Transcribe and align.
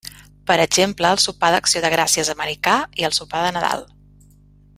Per 0.51 0.55
exemple 0.61 1.11
el 1.15 1.21
sopar 1.25 1.51
d'acció 1.55 1.83
de 1.85 1.93
gràcies 1.97 2.33
americà 2.37 2.75
i 3.03 3.07
el 3.11 3.15
sopar 3.21 3.45
de 3.47 3.53
Nadal. 3.59 3.87